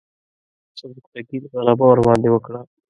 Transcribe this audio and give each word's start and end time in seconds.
سبکتګین 0.79 1.43
غلبه 1.55 1.85
ورباندې 1.87 2.29
وکړه. 2.31 2.59